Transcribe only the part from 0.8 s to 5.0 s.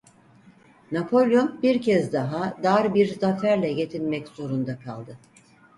Napolyon bir kez daha dar bir zaferle yetinmek zorunda